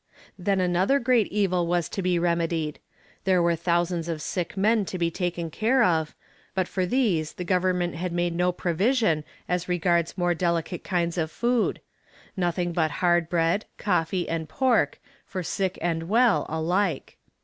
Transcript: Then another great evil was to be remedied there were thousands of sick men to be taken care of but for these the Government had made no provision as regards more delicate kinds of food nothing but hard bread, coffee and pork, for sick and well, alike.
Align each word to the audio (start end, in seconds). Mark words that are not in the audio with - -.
Then 0.35 0.59
another 0.59 0.97
great 0.97 1.27
evil 1.27 1.67
was 1.67 1.87
to 1.89 2.01
be 2.01 2.17
remedied 2.17 2.79
there 3.23 3.39
were 3.39 3.55
thousands 3.55 4.09
of 4.09 4.19
sick 4.19 4.57
men 4.57 4.83
to 4.85 4.97
be 4.97 5.11
taken 5.11 5.51
care 5.51 5.83
of 5.83 6.15
but 6.55 6.67
for 6.67 6.87
these 6.87 7.33
the 7.33 7.43
Government 7.43 7.93
had 7.93 8.11
made 8.11 8.33
no 8.33 8.51
provision 8.51 9.23
as 9.47 9.69
regards 9.69 10.17
more 10.17 10.33
delicate 10.33 10.83
kinds 10.83 11.19
of 11.19 11.29
food 11.29 11.81
nothing 12.35 12.73
but 12.73 12.89
hard 13.05 13.29
bread, 13.29 13.65
coffee 13.77 14.27
and 14.27 14.49
pork, 14.49 14.99
for 15.23 15.43
sick 15.43 15.77
and 15.83 16.09
well, 16.09 16.47
alike. 16.49 17.17